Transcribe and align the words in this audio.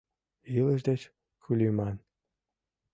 Илыш 0.55 0.81
деч 0.89 1.01
кульымын. 1.43 1.95